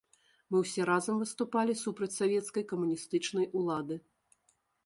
Мы 0.53 0.61
ўсе 0.63 0.87
разам 0.89 1.19
выступалі 1.23 1.77
супраць 1.83 2.09
савецкай 2.19 2.63
камуністычнай 2.73 3.45
улады. 3.61 3.95